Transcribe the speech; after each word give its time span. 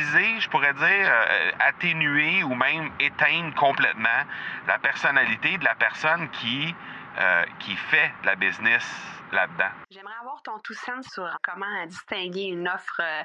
je 0.00 0.48
pourrais 0.48 0.74
dire, 0.74 1.08
euh, 1.10 1.50
atténuer 1.60 2.42
ou 2.42 2.54
même 2.54 2.90
éteindre 2.98 3.54
complètement 3.54 4.24
la 4.66 4.78
personnalité 4.78 5.58
de 5.58 5.64
la 5.64 5.74
personne 5.74 6.30
qui, 6.30 6.74
euh, 7.18 7.44
qui 7.60 7.76
fait 7.76 8.12
la 8.24 8.34
business 8.34 8.84
là-dedans. 9.32 9.70
J'aimerais 9.90 10.14
avoir 10.20 10.42
ton 10.42 10.58
tout 10.60 10.74
sens 10.74 11.06
sur 11.12 11.28
comment 11.42 11.86
distinguer 11.86 12.44
une 12.44 12.68
offre 12.68 13.00
euh, 13.00 13.22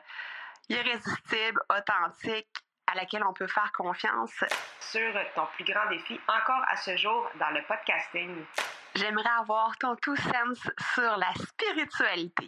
irrésistible, 0.69 1.61
authentique, 1.69 2.47
à 2.87 2.95
laquelle 2.95 3.23
on 3.23 3.33
peut 3.33 3.47
faire 3.47 3.71
confiance. 3.73 4.43
Sur 4.79 5.13
ton 5.35 5.45
plus 5.55 5.65
grand 5.65 5.87
défi 5.89 6.19
encore 6.27 6.63
à 6.69 6.77
ce 6.77 6.95
jour 6.95 7.29
dans 7.39 7.49
le 7.49 7.61
podcasting. 7.63 8.45
J'aimerais 8.95 9.29
avoir 9.39 9.77
ton 9.77 9.95
tout 9.97 10.15
sens 10.15 10.69
sur 10.93 11.17
la 11.17 11.31
spiritualité. 11.33 12.47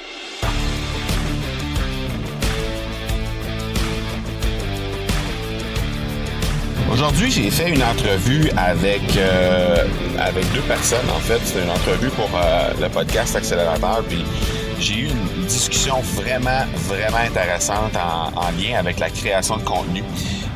Aujourd'hui, 6.91 7.31
j'ai 7.31 7.49
fait 7.49 7.73
une 7.73 7.83
entrevue 7.83 8.49
avec 8.57 9.15
euh, 9.15 9.87
avec 10.19 10.43
deux 10.53 10.61
personnes. 10.61 11.09
En 11.09 11.19
fait, 11.19 11.39
c'est 11.45 11.63
une 11.63 11.69
entrevue 11.69 12.09
pour 12.09 12.29
euh, 12.35 12.73
le 12.81 12.89
podcast 12.89 13.33
Accélérateur. 13.33 14.03
Puis 14.09 14.25
j'ai 14.77 14.95
eu 14.99 15.05
une 15.05 15.45
discussion 15.45 16.01
vraiment 16.15 16.65
vraiment 16.87 17.23
intéressante 17.25 17.95
en, 17.95 18.37
en 18.37 18.51
lien 18.51 18.77
avec 18.77 18.99
la 18.99 19.09
création 19.09 19.55
de 19.55 19.63
contenu. 19.63 20.03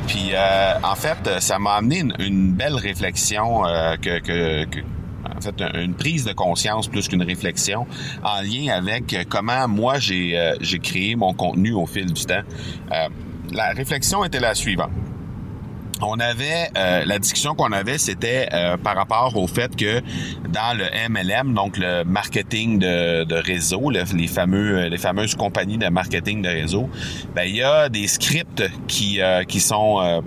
Puis 0.07 0.31
euh, 0.33 0.73
en 0.83 0.95
fait, 0.95 1.39
ça 1.39 1.57
m'a 1.57 1.75
amené 1.75 1.99
une, 2.01 2.13
une 2.19 2.51
belle 2.51 2.75
réflexion 2.75 3.65
euh, 3.65 3.95
que, 3.95 4.19
que, 4.19 4.65
que 4.65 4.79
en 5.37 5.39
fait, 5.39 5.55
une 5.73 5.95
prise 5.95 6.25
de 6.25 6.33
conscience 6.33 6.89
plus 6.89 7.07
qu'une 7.07 7.23
réflexion 7.23 7.87
en 8.23 8.41
lien 8.41 8.73
avec 8.75 9.15
comment 9.29 9.69
moi 9.69 9.99
j'ai 9.99 10.37
euh, 10.37 10.55
créé 10.83 11.15
mon 11.15 11.33
contenu 11.33 11.71
au 11.71 11.85
fil 11.85 12.11
du 12.11 12.25
temps. 12.25 12.43
Euh, 12.91 13.07
la 13.53 13.69
réflexion 13.69 14.25
était 14.25 14.41
la 14.41 14.53
suivante 14.53 14.91
on 16.01 16.19
avait 16.19 16.69
euh, 16.77 17.03
la 17.05 17.19
discussion 17.19 17.55
qu'on 17.55 17.71
avait, 17.71 17.97
c'était 17.97 18.49
euh, 18.53 18.77
par 18.77 18.95
rapport 18.95 19.35
au 19.35 19.47
fait 19.47 19.75
que 19.75 20.01
dans 20.49 20.77
le 20.77 20.85
MLM, 21.09 21.53
donc 21.53 21.77
le 21.77 22.03
marketing 22.03 22.79
de, 22.79 23.35
réseau, 23.35 23.89
les 23.89 24.27
fameux 24.27 24.87
les 24.87 24.97
fameuses 24.97 25.35
compagnies 25.35 25.77
de 25.77 25.87
marketing 25.87 26.41
de 26.41 26.49
réseau, 26.49 26.89
ben 27.35 27.43
il 27.43 27.55
y 27.55 27.63
a 27.63 27.89
des 27.89 28.07
scripts 28.07 28.63
qui 28.87 29.21
euh, 29.21 29.43
qui 29.43 29.59
sont 29.59 30.23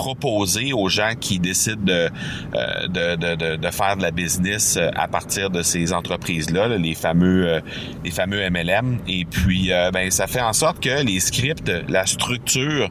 proposer 0.00 0.72
aux 0.72 0.88
gens 0.88 1.12
qui 1.20 1.38
décident 1.38 1.84
de, 1.84 2.08
euh, 2.54 2.86
de, 2.88 3.34
de, 3.34 3.56
de, 3.56 3.70
faire 3.70 3.98
de 3.98 4.02
la 4.02 4.10
business 4.10 4.78
euh, 4.78 4.88
à 4.96 5.08
partir 5.08 5.50
de 5.50 5.60
ces 5.60 5.92
entreprises-là, 5.92 6.68
les 6.68 6.94
fameux 6.94 7.46
euh, 7.46 7.60
les 8.02 8.10
fameux 8.10 8.48
MLM. 8.48 9.00
Et 9.06 9.26
puis, 9.26 9.70
ben, 9.92 10.10
ça 10.10 10.26
fait 10.26 10.40
en 10.40 10.54
sorte 10.54 10.82
que 10.82 11.04
les 11.04 11.20
scripts, 11.20 11.70
la 11.88 12.06
structure 12.06 12.88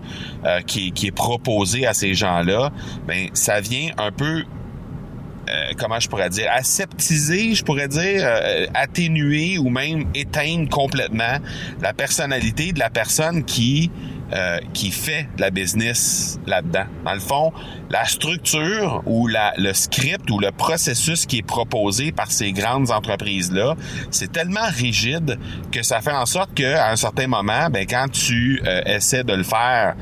qui, 0.67 0.91
qui 0.91 1.07
est 1.07 1.11
proposée 1.11 1.87
à 1.87 1.93
ces 1.93 2.13
gens-là, 2.13 2.71
ben, 3.07 3.29
ça 3.33 3.59
vient 3.59 3.89
un 3.97 4.11
peu 4.11 4.43
comment 5.77 5.99
je 5.99 6.07
pourrais 6.07 6.29
dire, 6.29 6.47
aseptiser, 6.53 7.55
je 7.55 7.63
pourrais 7.63 7.87
dire, 7.87 8.27
atténuer 8.75 9.57
ou 9.57 9.69
même 9.69 10.05
éteindre 10.13 10.69
complètement 10.69 11.39
la 11.81 11.93
personnalité 11.93 12.71
de 12.71 12.79
la 12.79 12.91
personne 12.91 13.43
qui 13.43 13.89
euh, 14.33 14.59
qui 14.73 14.91
fait 14.91 15.27
la 15.37 15.49
business 15.49 16.39
là-dedans. 16.45 16.85
Dans 17.03 17.13
le 17.13 17.19
fond, 17.19 17.53
la 17.89 18.05
structure 18.05 19.01
ou 19.05 19.27
le 19.27 19.73
script 19.73 20.29
ou 20.29 20.39
le 20.39 20.51
processus 20.51 21.25
qui 21.25 21.39
est 21.39 21.45
proposé 21.45 22.11
par 22.11 22.31
ces 22.31 22.51
grandes 22.51 22.91
entreprises-là, 22.91 23.75
c'est 24.11 24.31
tellement 24.31 24.67
rigide 24.71 25.39
que 25.71 25.83
ça 25.83 26.01
fait 26.01 26.11
en 26.11 26.25
sorte 26.25 26.53
qu'à 26.53 26.91
un 26.91 26.95
certain 26.95 27.27
moment, 27.27 27.69
ben, 27.71 27.85
quand 27.89 28.07
tu 28.11 28.61
euh, 28.65 28.81
essaies 28.85 29.23
de 29.23 29.33
le 29.33 29.43
faire 29.43 29.95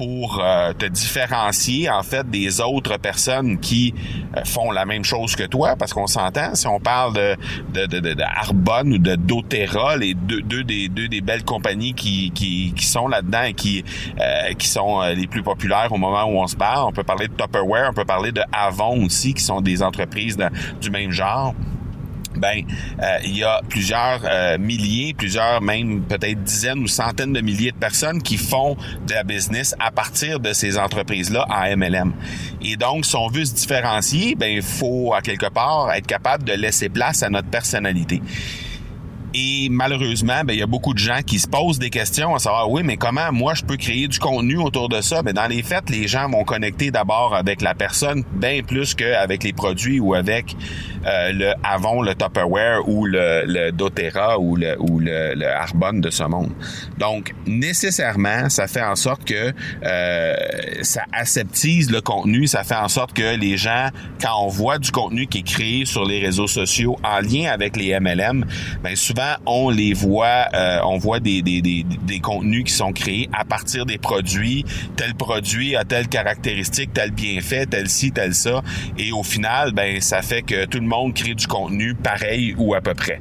pour 0.00 0.40
euh, 0.42 0.72
te 0.72 0.86
différencier 0.86 1.90
en 1.90 2.02
fait 2.02 2.26
des 2.30 2.62
autres 2.62 2.96
personnes 2.96 3.60
qui 3.60 3.92
euh, 4.34 4.40
font 4.46 4.70
la 4.70 4.86
même 4.86 5.04
chose 5.04 5.36
que 5.36 5.42
toi 5.42 5.76
parce 5.78 5.92
qu'on 5.92 6.06
s'entend 6.06 6.54
si 6.54 6.66
on 6.66 6.80
parle 6.80 7.12
de 7.12 7.36
de, 7.74 7.84
de, 7.84 8.14
de, 8.14 8.22
Arbonne 8.22 8.94
ou 8.94 8.98
de 8.98 9.14
doTERRA 9.14 9.98
les 9.98 10.14
deux, 10.14 10.40
deux 10.40 10.64
des 10.64 10.88
deux 10.88 11.06
des 11.06 11.20
belles 11.20 11.44
compagnies 11.44 11.92
qui 11.92 12.30
qui, 12.30 12.72
qui 12.74 12.86
sont 12.86 13.08
là-dedans 13.08 13.42
et 13.42 13.52
qui 13.52 13.84
euh, 14.18 14.54
qui 14.54 14.68
sont 14.68 15.02
les 15.02 15.26
plus 15.26 15.42
populaires 15.42 15.92
au 15.92 15.98
moment 15.98 16.24
où 16.24 16.40
on 16.40 16.46
se 16.46 16.56
parle. 16.56 16.88
On 16.88 16.92
peut 16.92 17.04
parler 17.04 17.28
de 17.28 17.34
Tupperware 17.34 17.90
on 17.90 17.94
peut 17.94 18.06
parler 18.06 18.32
de 18.32 18.40
Avon 18.52 19.04
aussi 19.04 19.34
qui 19.34 19.42
sont 19.42 19.60
des 19.60 19.82
entreprises 19.82 20.38
du 20.80 20.90
même 20.90 21.10
genre 21.10 21.54
ben 22.40 22.62
euh, 23.02 23.18
il 23.24 23.36
y 23.36 23.44
a 23.44 23.60
plusieurs 23.68 24.20
euh, 24.24 24.58
milliers, 24.58 25.14
plusieurs 25.14 25.60
même 25.60 26.02
peut-être 26.02 26.42
dizaines 26.42 26.80
ou 26.80 26.88
centaines 26.88 27.32
de 27.32 27.40
milliers 27.40 27.72
de 27.72 27.76
personnes 27.76 28.22
qui 28.22 28.36
font 28.36 28.76
de 29.06 29.14
la 29.14 29.22
business 29.22 29.74
à 29.78 29.90
partir 29.90 30.40
de 30.40 30.52
ces 30.52 30.78
entreprises-là 30.78 31.46
en 31.48 31.76
MLM. 31.76 32.12
Et 32.62 32.76
donc, 32.76 33.04
si 33.04 33.16
on 33.16 33.28
veut 33.28 33.44
se 33.44 33.54
différencier, 33.54 34.34
ben 34.34 34.50
il 34.50 34.62
faut 34.62 35.14
à 35.14 35.20
quelque 35.20 35.50
part 35.50 35.92
être 35.92 36.06
capable 36.06 36.44
de 36.44 36.52
laisser 36.52 36.88
place 36.88 37.22
à 37.22 37.30
notre 37.30 37.48
personnalité. 37.48 38.20
Et 39.32 39.68
malheureusement, 39.70 40.42
ben, 40.44 40.54
il 40.54 40.58
y 40.58 40.62
a 40.62 40.66
beaucoup 40.66 40.92
de 40.92 40.98
gens 40.98 41.20
qui 41.24 41.38
se 41.38 41.46
posent 41.46 41.78
des 41.78 41.90
questions 41.90 42.34
à 42.34 42.38
savoir, 42.40 42.68
oui, 42.68 42.82
mais 42.84 42.96
comment 42.96 43.30
moi 43.32 43.54
je 43.54 43.62
peux 43.62 43.76
créer 43.76 44.08
du 44.08 44.18
contenu 44.18 44.56
autour 44.56 44.88
de 44.88 45.00
ça? 45.00 45.22
Ben, 45.22 45.32
dans 45.32 45.46
les 45.46 45.62
faits, 45.62 45.88
les 45.88 46.08
gens 46.08 46.28
vont 46.28 46.42
connecter 46.42 46.90
d'abord 46.90 47.34
avec 47.34 47.62
la 47.62 47.74
personne 47.74 48.24
bien 48.32 48.62
plus 48.66 48.94
qu'avec 48.94 49.44
les 49.44 49.52
produits 49.52 50.00
ou 50.00 50.14
avec 50.14 50.56
euh, 51.06 51.32
le 51.32 51.52
Avon, 51.62 52.02
le 52.02 52.14
Tupperware 52.14 52.88
ou 52.88 53.06
le, 53.06 53.44
le 53.46 53.72
doTERRA 53.72 54.38
ou 54.38 54.56
le, 54.56 54.76
ou 54.80 54.98
le, 54.98 55.34
le 55.34 55.48
Arbonne 55.48 56.00
de 56.00 56.10
ce 56.10 56.24
monde. 56.24 56.50
Donc, 56.98 57.34
nécessairement, 57.46 58.48
ça 58.48 58.66
fait 58.66 58.82
en 58.82 58.96
sorte 58.96 59.24
que 59.24 59.52
euh, 59.84 60.34
ça 60.82 61.04
aseptise 61.12 61.90
le 61.90 62.00
contenu, 62.00 62.46
ça 62.46 62.64
fait 62.64 62.76
en 62.76 62.88
sorte 62.88 63.12
que 63.12 63.36
les 63.36 63.56
gens, 63.56 63.88
quand 64.20 64.44
on 64.44 64.48
voit 64.48 64.78
du 64.78 64.90
contenu 64.90 65.26
qui 65.26 65.38
est 65.38 65.46
créé 65.46 65.84
sur 65.84 66.04
les 66.04 66.20
réseaux 66.20 66.46
sociaux 66.46 66.96
en 67.02 67.20
lien 67.20 67.50
avec 67.50 67.76
les 67.76 67.98
MLM, 67.98 68.44
ben 68.82 68.96
souvent 68.96 69.34
on 69.46 69.70
les 69.70 69.94
voit, 69.94 70.46
euh, 70.54 70.80
on 70.84 70.98
voit 70.98 71.20
des, 71.20 71.42
des, 71.42 71.62
des, 71.62 71.84
des, 71.84 72.20
contenus 72.20 72.64
qui 72.64 72.72
sont 72.72 72.92
créés 72.92 73.28
à 73.32 73.44
partir 73.44 73.86
des 73.86 73.98
produits. 73.98 74.64
Tel 74.96 75.14
produit 75.14 75.76
a 75.76 75.84
telle 75.84 76.08
caractéristique, 76.08 76.92
tel 76.92 77.10
bienfait, 77.10 77.66
tel 77.66 77.88
ci, 77.88 78.12
tel 78.12 78.34
ça. 78.34 78.62
Et 78.98 79.12
au 79.12 79.22
final, 79.22 79.72
ben 79.72 80.00
ça 80.00 80.22
fait 80.22 80.42
que 80.42 80.66
tout 80.66 80.78
le 80.78 80.84
monde 80.84 80.89
crée 81.14 81.34
du 81.34 81.46
contenu 81.46 81.94
pareil 81.94 82.54
ou 82.58 82.74
à 82.74 82.80
peu 82.80 82.94
près. 82.94 83.20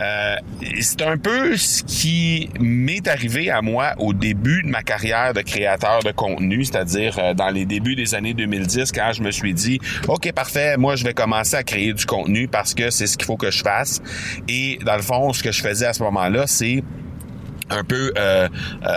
Euh, 0.00 0.36
c'est 0.80 1.02
un 1.02 1.16
peu 1.16 1.56
ce 1.56 1.82
qui 1.82 2.48
m'est 2.58 3.06
arrivé 3.06 3.50
à 3.50 3.62
moi 3.62 3.94
au 3.98 4.12
début 4.12 4.62
de 4.62 4.68
ma 4.68 4.82
carrière 4.82 5.32
de 5.34 5.40
créateur 5.40 6.02
de 6.02 6.10
contenu, 6.10 6.64
c'est-à-dire 6.64 7.18
euh, 7.18 7.34
dans 7.34 7.50
les 7.50 7.64
débuts 7.64 7.94
des 7.94 8.14
années 8.14 8.34
2010, 8.34 8.92
quand 8.92 9.12
je 9.12 9.22
me 9.22 9.30
suis 9.30 9.54
dit, 9.54 9.78
OK, 10.08 10.30
parfait, 10.32 10.76
moi 10.76 10.96
je 10.96 11.04
vais 11.04 11.14
commencer 11.14 11.56
à 11.56 11.62
créer 11.62 11.92
du 11.92 12.06
contenu 12.06 12.48
parce 12.48 12.74
que 12.74 12.90
c'est 12.90 13.06
ce 13.06 13.16
qu'il 13.16 13.26
faut 13.26 13.36
que 13.36 13.50
je 13.50 13.62
fasse. 13.62 14.02
Et 14.48 14.78
dans 14.84 14.96
le 14.96 15.02
fond, 15.02 15.32
ce 15.32 15.42
que 15.42 15.52
je 15.52 15.62
faisais 15.62 15.86
à 15.86 15.92
ce 15.92 16.02
moment-là, 16.02 16.46
c'est 16.46 16.82
un 17.70 17.84
peu 17.84 18.12
euh, 18.16 18.48
euh, 18.86 18.90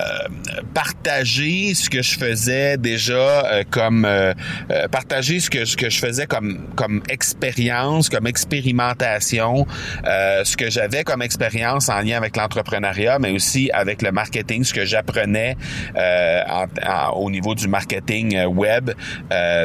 partager 0.73 1.73
ce 1.73 1.89
que 1.89 2.01
je 2.01 2.17
faisais 2.17 2.77
déjà 2.77 3.13
euh, 3.13 3.63
comme 3.69 4.05
euh, 4.05 4.33
euh, 4.71 4.87
partager 4.87 5.39
ce 5.39 5.49
que 5.49 5.65
ce 5.65 5.77
que 5.77 5.89
je 5.89 5.99
faisais 5.99 6.25
comme 6.25 6.67
comme 6.75 7.01
expérience 7.09 8.09
comme 8.09 8.27
expérimentation 8.27 9.65
ce 10.03 10.55
que 10.57 10.69
j'avais 10.69 11.03
comme 11.03 11.21
expérience 11.21 11.89
en 11.89 12.01
lien 12.01 12.17
avec 12.17 12.37
l'entrepreneuriat 12.37 13.19
mais 13.19 13.31
aussi 13.31 13.69
avec 13.71 14.01
le 14.01 14.11
marketing 14.11 14.63
ce 14.63 14.73
que 14.73 14.85
j'apprenais 14.85 15.55
au 17.15 17.29
niveau 17.29 17.55
du 17.55 17.67
marketing 17.67 18.45
web. 18.45 18.91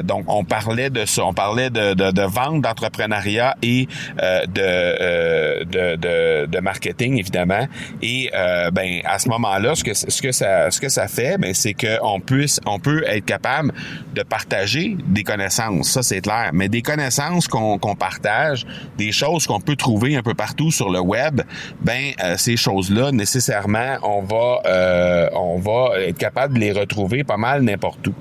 Donc 0.04 0.24
on 0.28 0.44
parlait 0.44 0.90
de 0.90 1.04
ça. 1.04 1.24
On 1.24 1.34
parlait 1.34 1.70
de, 1.70 1.94
de, 1.94 2.10
de 2.10 2.22
vente 2.22 2.62
d'entrepreneuriat 2.62 3.56
et 3.62 3.86
de, 4.18 5.64
de, 5.64 5.96
de, 5.96 6.46
de 6.46 6.60
marketing 6.60 7.18
évidemment. 7.18 7.66
Et 8.02 8.30
ben 8.72 8.91
ben 8.92 9.10
à 9.10 9.18
ce 9.18 9.28
moment-là, 9.28 9.74
ce 9.74 9.84
que 9.84 9.94
ce 9.94 10.22
que 10.22 10.32
ça 10.32 10.70
ce 10.70 10.80
que 10.80 10.88
ça 10.88 11.08
fait, 11.08 11.38
ben 11.38 11.54
c'est 11.54 11.74
qu'on 11.74 12.20
puisse 12.20 12.60
on 12.66 12.78
peut 12.78 13.04
être 13.06 13.24
capable 13.24 13.72
de 14.14 14.22
partager 14.22 14.96
des 15.06 15.24
connaissances, 15.24 15.90
ça 15.90 16.02
c'est 16.02 16.20
clair, 16.20 16.50
mais 16.52 16.68
des 16.68 16.82
connaissances 16.82 17.48
qu'on 17.48 17.78
qu'on 17.78 17.94
partage, 17.94 18.66
des 18.98 19.12
choses 19.12 19.46
qu'on 19.46 19.60
peut 19.60 19.76
trouver 19.76 20.16
un 20.16 20.22
peu 20.22 20.34
partout 20.34 20.70
sur 20.70 20.90
le 20.90 21.00
web, 21.00 21.42
ben 21.80 22.12
euh, 22.22 22.36
ces 22.36 22.56
choses-là 22.56 23.12
nécessairement 23.12 23.96
on 24.02 24.22
va 24.22 24.60
euh, 24.66 25.28
on 25.34 25.58
va 25.58 26.00
être 26.00 26.18
capable 26.18 26.54
de 26.54 26.60
les 26.60 26.72
retrouver 26.72 27.24
pas 27.24 27.36
mal 27.36 27.62
n'importe 27.62 28.06
où. 28.06 28.14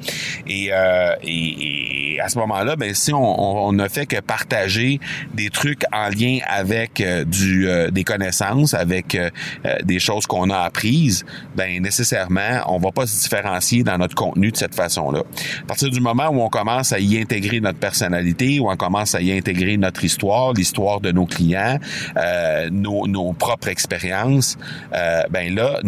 Et, 0.48 0.70
euh, 0.72 1.16
et, 1.24 2.20
à 2.22 2.30
ce 2.30 2.38
moment-là, 2.40 2.76
ben 2.76 2.94
si 2.94 3.14
on, 3.14 3.68
on, 3.68 3.72
ne 3.72 3.88
fait 3.88 4.06
que 4.06 4.20
partager 4.20 5.00
des 5.34 5.50
trucs 5.50 5.84
en 5.92 6.10
lien 6.10 6.40
avec 6.48 7.02
du 7.26 7.68
des 7.92 8.04
connaissances, 8.04 8.74
avec 8.74 9.18
des 9.84 10.00
choses 10.00 10.28
qu'on 10.28 10.50
a 10.50 10.61
apprises, 10.62 11.26
ben 11.56 11.82
nécessairement 11.82 12.62
on 12.68 12.78
va 12.78 12.92
pas 12.92 13.08
se 13.08 13.22
différencier 13.22 13.84
dans 13.84 13.98
notre 13.98 14.16
contenu 14.16 14.52
de 14.52 14.58
cette 14.58 14.76
façon-là. 14.76 15.24
À 15.64 15.66
partir 15.66 15.90
du 15.90 16.02
moment 16.02 16.30
où 16.30 16.42
on 16.42 16.50
commence 16.50 16.94
à 16.94 17.00
y 17.00 17.20
intégrer 17.20 17.60
notre 17.60 17.80
personnalité, 17.80 18.60
où 18.60 18.70
on 18.70 18.78
commence 18.78 19.16
à 19.16 19.22
y 19.22 19.32
intégrer 19.32 19.78
notre 19.78 20.04
histoire, 20.04 20.54
l'histoire 20.54 21.02
de 21.02 21.12
nos 21.12 21.26
clients, 21.26 21.78
euh, 22.18 22.70
nos, 22.72 23.08
nos, 23.08 23.34
propres 23.34 23.70
expériences, 23.70 24.58
euh, 24.94 25.24
ben 25.30 25.54
là, 25.54 25.80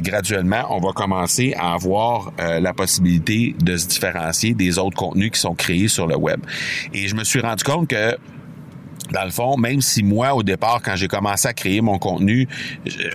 graduellement, 0.00 0.64
on 0.70 0.80
va 0.80 0.92
commencer 0.92 1.54
à 1.58 1.74
avoir 1.74 2.32
euh, 2.40 2.60
la 2.60 2.72
possibilité 2.72 3.54
de 3.62 3.76
se 3.76 3.86
différencier 3.86 4.54
des 4.54 4.78
autres 4.78 4.96
contenus 4.96 5.30
qui 5.32 5.40
sont 5.40 5.54
créés 5.54 5.88
sur 5.88 6.06
le 6.06 6.16
web. 6.16 6.40
Et 6.92 7.08
je 7.08 7.14
me 7.14 7.24
suis 7.24 7.40
rendu 7.40 7.64
compte 7.64 7.88
que 7.88 8.16
dans 9.12 9.24
le 9.24 9.30
fond, 9.30 9.56
même 9.56 9.80
si 9.80 10.02
moi, 10.02 10.34
au 10.34 10.42
départ, 10.42 10.80
quand 10.82 10.96
j'ai 10.96 11.08
commencé 11.08 11.48
à 11.48 11.52
créer 11.52 11.80
mon 11.80 11.98
contenu, 11.98 12.48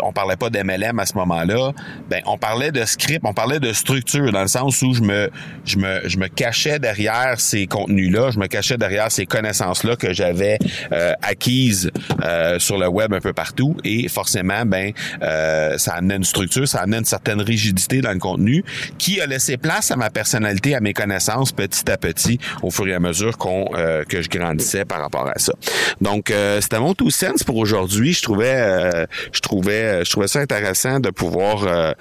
on 0.02 0.12
parlait 0.12 0.36
pas 0.36 0.50
d'MLM 0.50 1.00
à 1.00 1.06
ce 1.06 1.16
moment-là, 1.16 1.72
ben, 2.10 2.22
on 2.26 2.38
parlait 2.38 2.72
de 2.72 2.84
script, 2.86 3.22
on 3.24 3.34
parlait 3.34 3.60
de 3.60 3.74
structure, 3.74 4.32
dans 4.32 4.42
le 4.42 4.48
sens 4.48 4.82
où 4.82 4.94
je 4.94 5.02
me, 5.02 5.30
je 5.66 5.78
me, 5.78 6.02
je 6.06 6.18
me 6.18 6.28
cachais 6.28 6.80
derrière 6.80 7.40
ces 7.40 7.68
contenus-là, 7.68 8.32
je 8.32 8.40
me 8.40 8.48
cachais 8.48 8.78
derrière 8.78 9.12
ces 9.12 9.26
connaissances-là 9.26 9.96
que 9.96 10.14
j'avais 10.14 10.58
euh, 10.92 11.14
acquises 11.22 11.92
euh, 12.24 12.60
sur 12.60 12.78
le 12.78 12.88
web 12.88 13.14
un 13.14 13.22
peu 13.22 13.34
partout, 13.34 13.76
et 13.84 14.08
forcément, 14.08 14.66
ben, 14.66 14.92
euh, 15.22 15.78
ça 15.78 15.94
amenait 15.94 16.18
une 16.18 16.24
structure, 16.24 16.68
ça 16.68 16.82
amenait 16.82 17.00
une 17.00 17.06
certaine 17.06 17.42
rigidité 17.42 18.02
dans 18.02 18.12
le 18.12 18.20
contenu, 18.20 18.64
qui 18.98 19.22
a 19.22 19.26
laissé 19.26 19.58
place 19.58 19.92
à 19.92 19.96
ma 19.96 20.10
personnalité, 20.10 20.76
à 20.76 20.80
mes 20.80 20.94
connaissances, 20.94 21.52
petit 21.52 21.90
à 21.90 21.98
petit, 21.98 22.40
au 22.62 22.72
fur 22.72 22.88
et 22.88 22.94
à 22.94 23.00
mesure 23.00 23.38
qu'on, 23.38 23.66
que 24.08 24.22
je 24.22 24.30
grandissais 24.30 24.86
par 24.86 25.02
rapport 25.02 25.28
à 25.28 25.38
ça. 25.38 25.54
Donc, 26.02 26.32
euh, 26.32 26.62
c'était 26.62 26.80
mon 26.80 26.94
tout 26.94 27.10
sens 27.10 27.44
pour 27.44 27.58
aujourd'hui. 27.58 28.14
Je 28.14 28.22
trouvais, 28.22 28.56
euh, 28.56 29.06
je 29.32 29.40
trouvais, 29.40 30.04
je 30.06 30.12
trouvais 30.12 30.28
ça 30.28 30.40
intéressant 30.40 31.00
de 31.00 31.10
pouvoir 31.10 31.66
euh, 31.68 31.94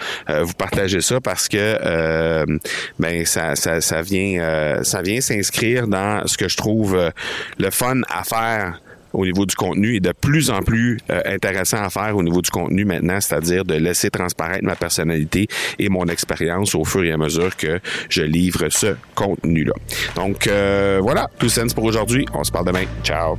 vous 0.42 0.54
partager 0.54 1.00
ça 1.00 1.20
parce 1.20 1.48
que 1.48 2.44
ben 2.98 3.24
ça, 3.26 3.56
ça, 3.56 3.80
ça 3.80 4.02
vient, 4.02 4.82
ça 4.82 5.02
vient 5.02 5.20
s'inscrire 5.20 5.86
dans 5.86 6.26
ce 6.26 6.36
que 6.36 6.48
je 6.48 6.56
trouve 6.56 7.12
le 7.58 7.70
fun 7.70 8.00
à 8.10 8.24
faire 8.24 8.80
au 9.12 9.24
niveau 9.24 9.46
du 9.46 9.54
contenu 9.54 9.96
et 9.96 10.00
de 10.00 10.12
plus 10.12 10.50
en 10.50 10.60
plus 10.60 10.98
intéressant 11.08 11.82
à 11.82 11.90
faire 11.90 12.16
au 12.16 12.22
niveau 12.22 12.42
du 12.42 12.50
contenu 12.50 12.84
maintenant, 12.84 13.20
c'est-à-dire 13.20 13.64
de 13.64 13.74
laisser 13.74 14.10
transparaître 14.10 14.64
ma 14.64 14.76
personnalité 14.76 15.46
et 15.78 15.88
mon 15.88 16.06
expérience 16.06 16.74
au 16.74 16.84
fur 16.84 17.04
et 17.04 17.12
à 17.12 17.16
mesure 17.16 17.56
que 17.56 17.80
je 18.08 18.22
livre 18.22 18.68
ce 18.70 18.96
contenu-là. 19.14 19.74
Donc 20.16 20.48
voilà, 20.48 21.30
tout 21.38 21.48
sens 21.48 21.74
pour 21.74 21.84
aujourd'hui. 21.84 22.26
On 22.34 22.44
se 22.44 22.52
parle 22.52 22.66
demain. 22.66 22.84
Ciao. 23.02 23.38